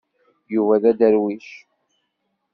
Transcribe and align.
Yuba 0.53 0.77
d 0.81 0.83
aderwic. 0.91 1.47